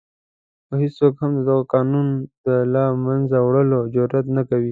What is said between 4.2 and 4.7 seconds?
نه کوي.